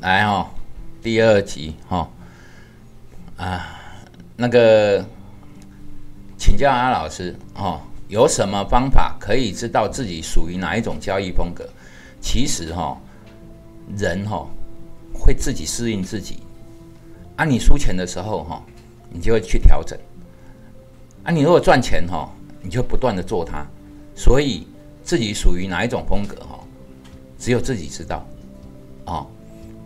[0.00, 0.46] 来哦，
[1.02, 2.08] 第二集哈
[3.36, 3.78] 啊，
[4.34, 5.04] 那个
[6.38, 11.68] 请教阿老师哦，有什么方法可以知道自己属于哪一种交易风格？
[12.18, 12.98] 其实哈，
[13.94, 14.46] 人哈
[15.12, 16.38] 会自己适应自己。
[17.36, 18.62] 啊，你输钱的时候哈，
[19.10, 19.98] 你就会去调整。
[21.24, 22.26] 啊，你如果赚钱哈，
[22.62, 23.66] 你就不断的做它。
[24.14, 24.66] 所以
[25.02, 26.58] 自己属于哪一种风格哈，
[27.38, 28.26] 只有自己知道
[29.04, 29.26] 哦。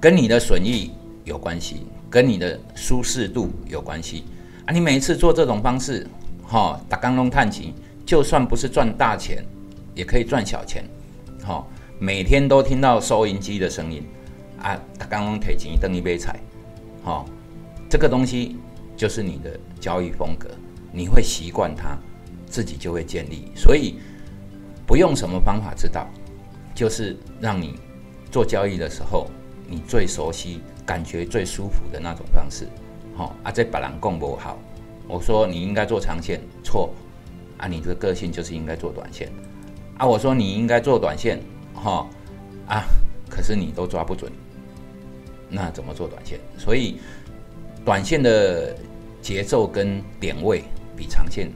[0.04, 0.90] 跟你的损益
[1.24, 4.24] 有关系，跟你的舒适度有关系
[4.66, 4.68] 啊！
[4.70, 6.06] 你每一次做这种方式，
[6.42, 7.72] 哈，打钢龙探钱，
[8.04, 9.42] 就算不是赚大钱，
[9.94, 10.84] 也可以赚小钱，
[11.42, 11.66] 哈，
[11.98, 14.04] 每天都听到收银机的声音
[14.60, 16.38] 啊，打钢龙铁钱等一杯彩，
[17.02, 17.24] 哈，
[17.88, 18.58] 这个东西
[18.98, 20.50] 就是你的交易风格，
[20.92, 21.96] 你会习惯它，
[22.46, 23.94] 自己就会建立，所以
[24.86, 26.06] 不用什么方法知道，
[26.74, 27.80] 就是让你
[28.30, 29.30] 做交易的时候。
[29.66, 32.68] 你最熟悉、感觉最舒服的那种方式，
[33.16, 33.50] 好啊！
[33.50, 34.58] 这把人共不好，
[35.08, 36.92] 我说你应该做长线，错
[37.56, 37.66] 啊！
[37.66, 39.32] 你的个性就是应该做短线
[39.96, 40.06] 啊！
[40.06, 41.40] 我说你应该做短线，
[41.74, 42.06] 哈
[42.68, 42.84] 啊！
[43.30, 44.30] 可是你都抓不准，
[45.48, 46.38] 那怎么做短线？
[46.58, 46.98] 所以
[47.84, 48.76] 短线的
[49.22, 50.62] 节奏跟点位
[50.94, 51.50] 比长线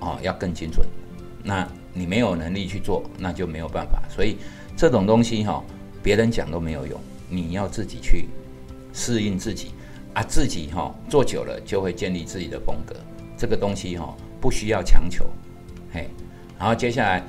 [0.00, 0.86] 哦要更精准。
[1.44, 4.02] 那你没有能力去做，那就没有办法。
[4.08, 4.36] 所以
[4.76, 5.62] 这种东西哈。
[6.06, 8.28] 别人讲都没有用，你要自己去
[8.92, 9.72] 适应自己
[10.14, 12.94] 啊，自己哈做久了就会建立自己的风格。
[13.36, 15.28] 这个东西哈不需要强求，
[15.92, 16.08] 嘿。
[16.56, 17.24] 然后接下来，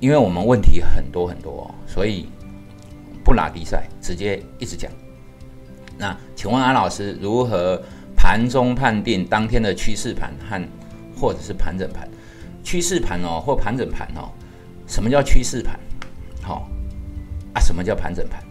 [0.00, 2.26] 因为我们问题很多很多，所以
[3.24, 4.90] 不拉比赛，直接一直讲。
[5.96, 7.80] 那请问安老师如何
[8.16, 10.60] 盘中判定当天的趋势盘和
[11.16, 12.08] 或者是盘整盘？
[12.64, 14.32] 趋势盘哦或盘整盘哦？
[14.88, 15.78] 什么叫趋势盘？
[16.42, 16.68] 好。
[17.54, 18.42] 啊什么叫盘整盘？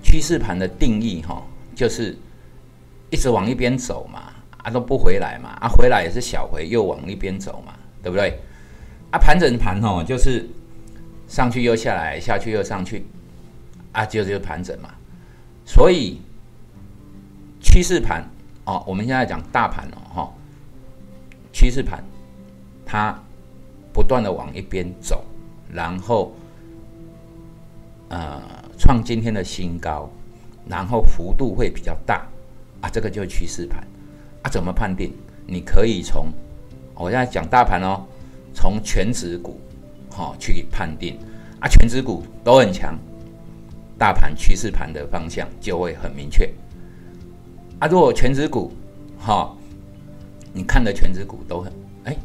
[0.00, 1.42] 趋势盘的定义哈，
[1.74, 2.16] 就是
[3.10, 8.38] 一直往一边走嘛，啊都不回来嘛，啊回来也是小回，又往一边走嘛，对不对？
[9.10, 10.48] 啊盘整盘哦，就是
[11.26, 13.04] 上去又下来，下去又上去，
[13.92, 14.94] 啊就就是盘整嘛。
[15.66, 16.22] 所以
[17.60, 18.24] 趋势盘
[18.64, 20.32] 哦，我们现在讲大盘哦，哈，
[21.52, 22.02] 趋势盘
[22.86, 23.14] 它
[23.92, 25.22] 不断的往一边走，
[25.70, 26.32] 然后。
[28.08, 28.40] 呃，
[28.78, 30.08] 创今天的新高，
[30.66, 32.26] 然后幅度会比较大
[32.80, 33.86] 啊，这个就是趋势盘
[34.42, 34.48] 啊。
[34.48, 35.12] 怎么判定？
[35.46, 36.28] 你可以从
[36.94, 38.06] 我现在讲大盘哦，
[38.54, 39.60] 从全指股
[40.10, 41.18] 好去判定
[41.60, 42.98] 啊，全指股都很强，
[43.98, 46.50] 大盘趋势盘的方向就会很明确
[47.78, 47.86] 啊。
[47.88, 48.72] 如果全指股
[49.18, 49.54] 哈，
[50.54, 51.70] 你看的全指股都很
[52.04, 52.16] 哎，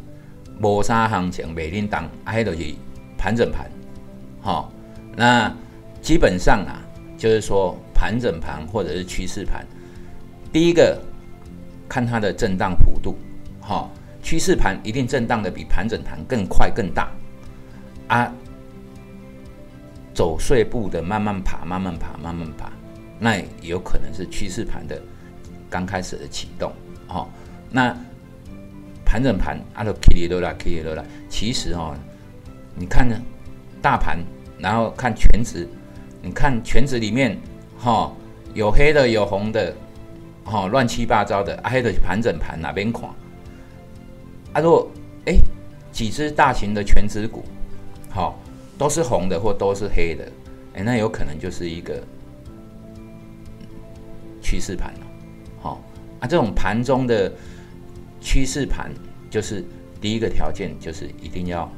[0.58, 2.74] 摩沙行情美林档，还有就是
[3.18, 3.70] 盘整盘，
[4.42, 4.72] 好
[5.18, 5.54] 那。
[6.04, 6.84] 基本上啊，
[7.18, 9.66] 就是说盘整盘或者是趋势盘，
[10.52, 11.02] 第一个
[11.88, 13.16] 看它的震荡幅度，
[13.62, 13.90] 哈，
[14.22, 17.10] 趋势盘一定震荡的比盘整盘更快更大，
[18.10, 18.30] 啊，
[20.14, 22.70] 走碎步的慢慢爬，慢慢爬，慢慢爬，
[23.18, 25.02] 那有可能是趋势盘的
[25.70, 26.70] 刚开始的启动，
[27.08, 27.26] 哈，
[27.72, 27.96] 那
[29.06, 31.96] 盘整盘啊都 K 里都来 K 里都来，其实哦，
[32.76, 33.16] 你看呢，
[33.82, 34.20] 大盘，
[34.60, 35.66] 然后看全值。
[36.26, 37.38] 你看全指里面，
[37.78, 38.10] 哈，
[38.54, 39.76] 有黑的，有红的，
[40.46, 43.10] 哈，乱七八糟的，啊黑的盘整盘哪边垮？
[44.54, 44.90] 啊，如果
[45.26, 45.36] 哎
[45.92, 47.44] 几只大型的全指股，
[48.10, 48.40] 好，
[48.78, 50.32] 都是红的或都是黑的，
[50.76, 52.02] 哎，那有可能就是一个
[54.42, 55.00] 趋势盘了，
[55.62, 55.82] 好
[56.22, 57.30] 啊，这种盘中的
[58.22, 58.90] 趋势盘，
[59.30, 59.62] 就是
[60.00, 61.70] 第一个条件就是一定要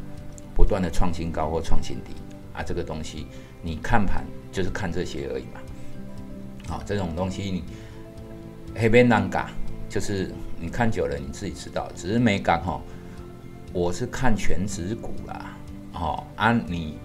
[0.53, 2.11] 不断的创新高或创新低
[2.53, 3.25] 啊，这个东西。
[3.65, 5.59] 你看盘就是看这些而已嘛，
[6.67, 7.63] 好，这种东西你
[8.75, 9.49] 黑边难嘎，
[9.89, 12.79] 就是你看久了你自己知道，只是没感哈。
[13.73, 15.57] 我是看全指股啦，
[15.93, 16.99] 哦，啊，你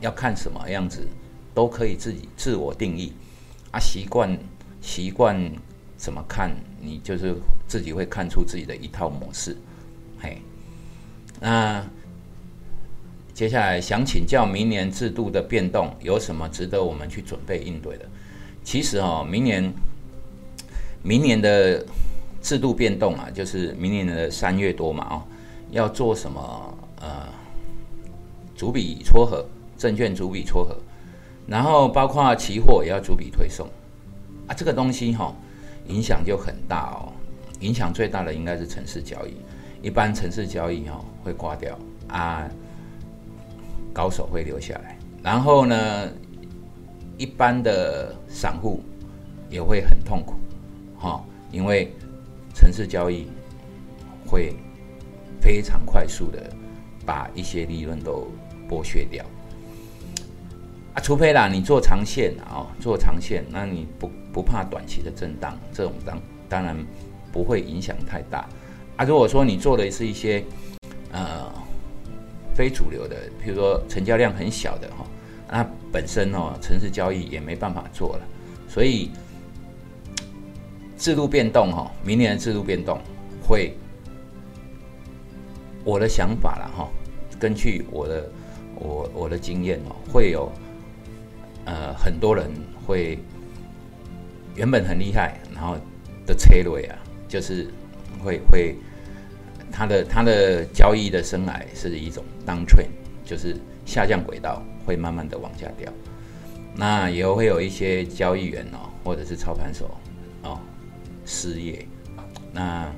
[0.00, 1.08] 要看什么样子
[1.54, 3.14] 都可以自己自我定义
[3.72, 4.38] 啊，习惯
[4.82, 5.50] 习惯
[5.96, 7.34] 怎么看，你就是
[7.66, 9.56] 自己会看出自己的一套模式，
[10.20, 10.42] 嘿，
[11.40, 11.82] 那。
[13.38, 18.04] 接下来想请教，明年制度的变动有什么值得我们去准备应对的？
[18.64, 19.72] 其实哦，明年
[21.04, 21.86] 明年的
[22.42, 25.22] 制度变动啊，就是明年的三月多嘛，哦，
[25.70, 26.78] 要做什么？
[27.00, 27.28] 呃，
[28.56, 29.46] 逐笔撮合，
[29.76, 30.76] 证券逐笔撮合，
[31.46, 33.68] 然后包括期货也要逐笔推送
[34.48, 35.32] 啊，这个东西哈，
[35.86, 37.12] 影响就很大哦。
[37.60, 39.36] 影响最大的应该是城市交易，
[39.80, 42.50] 一般城市交易哦会挂掉啊。
[43.98, 46.08] 高手会留下来，然后呢，
[47.16, 48.80] 一般的散户
[49.50, 50.34] 也会很痛苦，
[50.96, 51.92] 哈，因为
[52.54, 53.26] 城市交易
[54.24, 54.54] 会
[55.40, 56.48] 非常快速的
[57.04, 58.28] 把一些利润都
[58.70, 59.24] 剥削掉。
[60.94, 66.76] 啊，除非啦，你做长线啊，做长线，那你不不怕短期的震荡，这种当当然
[67.32, 68.48] 不会影响太大。
[68.96, 70.44] 啊，如果说你做的是一些
[71.10, 71.52] 呃
[72.58, 75.06] 非主流的，比如说成交量很小的哈，
[75.48, 78.22] 那本身哦，城市交易也没办法做了。
[78.68, 79.12] 所以
[80.96, 82.98] 制度变动哈，明年的制度变动
[83.46, 83.74] 会，
[85.84, 86.88] 我的想法了哈，
[87.38, 88.28] 根据我的
[88.74, 90.50] 我我的经验哦，会有。
[91.64, 92.50] 呃，很多人
[92.86, 93.18] 会
[94.56, 95.76] 原本很厉害，然后
[96.24, 96.96] 的策略啊，
[97.28, 97.68] 就是
[98.24, 98.74] 会会
[99.72, 102.88] 他的他的交易的生涯是一种 downtrend，
[103.24, 105.92] 就是下降轨道，会慢慢的往下掉。
[106.74, 109.90] 那也会有一些交易员哦，或者是操盘手
[110.42, 110.58] 哦
[111.24, 111.86] 失业。
[112.52, 112.90] 那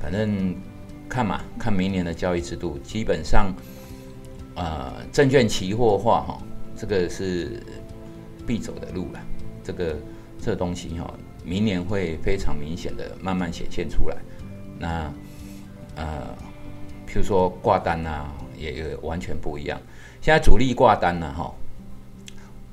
[0.00, 0.54] 反正
[1.08, 3.54] 看嘛，看明年的交易制度，基本上
[4.54, 6.42] 呃证券期货化哈，
[6.76, 7.62] 这个是。
[8.44, 9.20] 必走的路了，
[9.62, 9.96] 这个
[10.40, 11.14] 这东西哈，
[11.44, 14.16] 明年会非常明显的慢慢显现出来。
[14.80, 15.08] 那
[15.96, 16.36] 呃，
[17.06, 19.80] 譬如说挂单呐，也完全不一样。
[20.20, 21.52] 现在主力挂单呢，哈，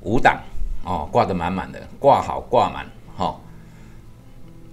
[0.02, 0.40] 五档
[0.84, 2.86] 哦，挂的满满的，挂好挂满
[3.16, 3.36] 哈。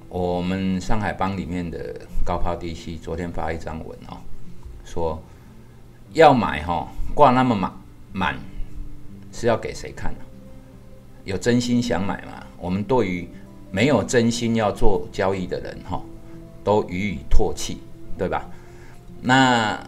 [0.10, 4.18] 我们上海帮里面的高抛低吸昨天发一张文哦，
[4.86, 5.22] 说
[6.14, 7.74] 要买哈，挂那么满
[8.14, 8.36] 满
[9.34, 10.20] 是要给谁看呢？
[11.26, 12.46] 有真心想买嘛？
[12.58, 13.28] 我们对于
[13.70, 16.02] 没有真心要做交易的人，哈，
[16.64, 17.80] 都予以唾弃，
[18.18, 18.50] 对吧？
[19.22, 19.80] 那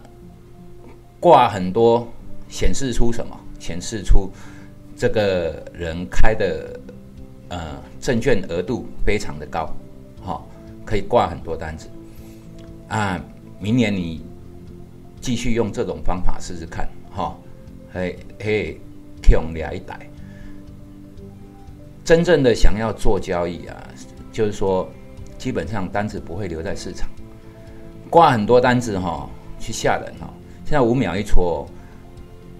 [1.18, 2.06] 挂很多，
[2.48, 3.38] 显示出什么？
[3.58, 4.30] 显示出
[4.96, 6.80] 这个人开的
[7.48, 9.70] 呃证券额度非常的高，
[10.22, 10.42] 哈，
[10.84, 11.88] 可以挂很多单子
[12.88, 13.22] 啊。
[13.58, 14.22] 明年你
[15.20, 17.36] 继续用这种方法试试看，哈，
[17.92, 18.80] 嘿嘿，
[19.30, 19.98] 用俩一代。
[22.02, 23.76] 真正的想要做交易啊，
[24.32, 24.90] 就是说，
[25.36, 27.08] 基本上单子不会留在市场，
[28.10, 29.26] 挂很多单子哈，
[29.58, 30.28] 去吓人哈。
[30.64, 31.66] 现在五秒一戳，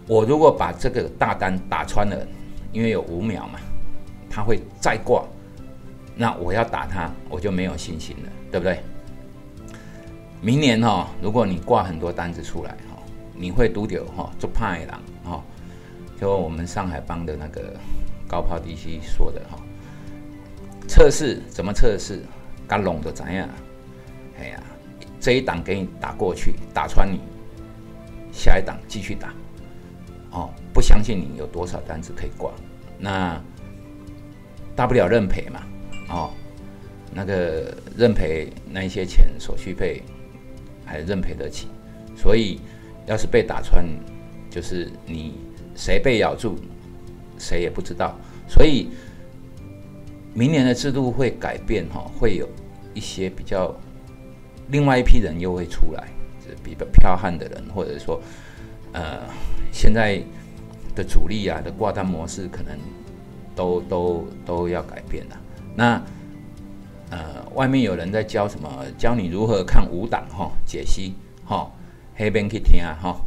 [0.07, 2.17] 我如果把这个大单打穿了，
[2.73, 3.59] 因为有五秒嘛，
[4.31, 5.25] 它会再挂，
[6.15, 8.81] 那我要打它，我就没有信心了，对不对？
[10.41, 13.03] 明年哈，如果你挂很多单子出来哈，
[13.35, 15.43] 你会丢掉哈，做派狼哈，
[16.19, 17.75] 就我们上海帮的那个。
[18.31, 19.59] 高抛低吸说的哈，
[20.87, 22.23] 测试怎么测试？
[22.69, 23.49] 干拢的怎样？
[25.21, 27.21] 这一档给你打过去，打穿你，
[28.33, 29.35] 下一档继续打。
[30.33, 32.51] 哦，不相信你有多少单子可以挂，
[32.99, 33.41] 那
[34.75, 35.63] 大不了认赔嘛。
[36.09, 36.31] 哦，
[37.13, 40.03] 那个认赔那一些钱手续费
[40.85, 41.69] 还认赔得起，
[42.17, 42.61] 所以
[43.07, 43.85] 要是被打穿，
[44.49, 45.35] 就是你
[45.77, 46.57] 谁被咬住。
[47.43, 48.15] 谁也不知道，
[48.47, 48.91] 所以
[50.35, 52.47] 明年的制度会改变哈，会有
[52.93, 53.75] 一些比较
[54.71, 56.09] 另外一批人又会出来，
[56.63, 58.21] 比较剽悍的人，或者说
[58.93, 59.21] 呃
[59.73, 60.21] 现在
[60.95, 62.77] 的主力啊的挂单模式可能
[63.55, 65.41] 都都都要改变了。
[65.75, 66.03] 那
[67.11, 68.85] 呃外面有人在教什么？
[68.97, 71.71] 教你如何看五档哈解析哈，
[72.15, 73.21] 黑边去听啊哈，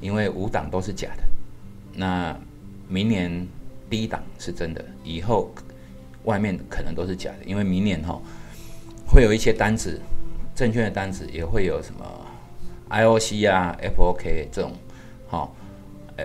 [0.00, 1.22] 因为五档都是假的。
[1.94, 2.36] 那
[2.88, 3.46] 明年
[3.88, 5.52] 低档是真的，以后
[6.24, 8.20] 外面可能都是假的，因为明年哈
[9.06, 10.00] 会有一些单子，
[10.60, 12.04] 证券的单子也会有什么
[12.90, 14.72] IOC 啊、FOK 这种，
[15.26, 15.48] 哈，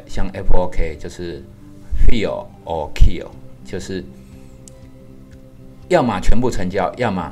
[0.06, 1.42] 像 FOK 就是
[2.06, 3.30] Feel or Kill，
[3.64, 4.04] 就是
[5.88, 7.32] 要么全部成交，要么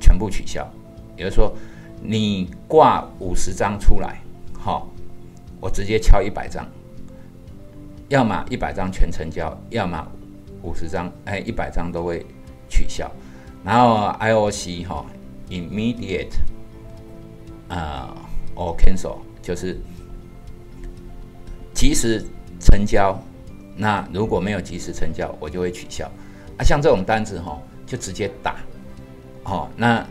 [0.00, 0.68] 全部取消。
[1.16, 1.54] 也就是说，
[2.02, 4.20] 你挂五十张出来，
[4.58, 4.88] 好，
[5.60, 6.66] 我直接敲一百张。
[8.08, 10.04] 要么一百张全成交，要么
[10.64, 12.26] 五十张，哎，一百张都会
[12.68, 13.08] 取消。
[13.62, 15.06] 然后 IOC 哈
[15.50, 16.32] ，immediate
[17.68, 18.16] 啊
[18.56, 19.78] ，or cancel 就是
[21.74, 22.24] 及时
[22.58, 23.20] 成交。
[23.76, 26.10] 那如果没有及时成交，我就会取消。
[26.56, 28.56] 啊，像这种单子哈，就直接打。
[29.44, 30.06] 哦，那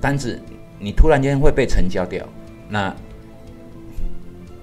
[0.00, 0.40] 单子
[0.78, 2.26] 你突然间会被成交掉，
[2.68, 2.94] 那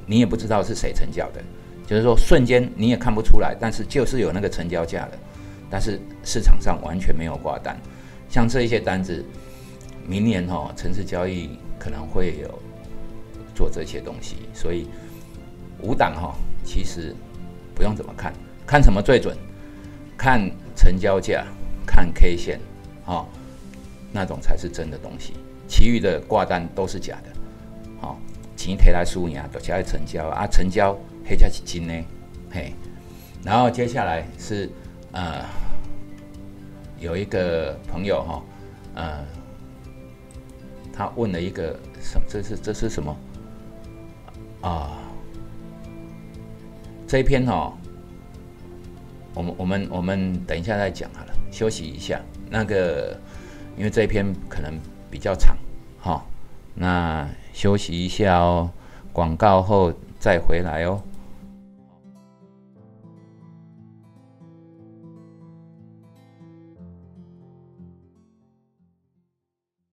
[0.05, 1.41] 你也不知道是谁成交的。
[1.85, 5.17] 就是说，瞬间你也看不出来，但是就是有那个成交价的，
[5.69, 7.77] 但是市场上完全没有挂单。
[8.29, 9.23] 像这一些单子，
[10.07, 12.61] 明年哈城市交易可能会有
[13.55, 14.87] 做这些东西，所以
[15.81, 17.15] 五档哈其实
[17.75, 18.33] 不用怎么看，
[18.65, 19.35] 看什么最准？
[20.17, 21.45] 看成交价，
[21.85, 22.59] 看 K 线，
[23.05, 23.27] 哦，
[24.11, 25.33] 那种才是真的东西，
[25.67, 27.29] 其余的挂单都是假的，
[28.01, 28.19] 好，
[28.55, 31.93] 钱提来输赢都才会成交啊，成交黑价是金呢，
[32.51, 32.73] 嘿，
[33.43, 34.67] 然后接下来是
[35.11, 35.45] 呃，
[36.99, 38.43] 有一个朋友哈，
[38.95, 39.25] 呃，
[40.91, 43.15] 他问了一个什，这是这是什么
[44.61, 44.97] 啊？
[47.07, 47.71] 这一篇哈，
[49.33, 52.19] 我们我们我们等一下再讲好了，休息一下。
[52.49, 53.17] 那个，
[53.77, 54.73] 因为这一篇可能
[55.11, 55.55] 比较长，
[55.99, 56.25] 哈，
[56.73, 58.69] 那休息一下哦，
[59.13, 61.01] 广告后再回来哦。